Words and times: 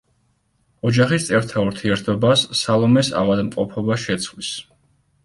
ოჯახის 0.91 1.27
წევრთა 1.27 1.65
ურთიერთობას 1.71 2.45
სალომეს 2.63 3.13
ავადმყოფობა 3.21 3.99
შეცვლის. 4.05 4.51